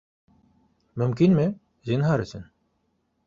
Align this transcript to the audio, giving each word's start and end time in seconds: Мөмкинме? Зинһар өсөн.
Мөмкинме? 1.01 1.45
Зинһар 1.91 2.25
өсөн. 2.27 2.47